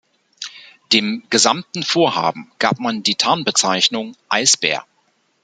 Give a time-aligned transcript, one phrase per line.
[0.93, 4.83] Dem gesamten Vorhaben gab man die Tarnbezeichnung "Eisbär".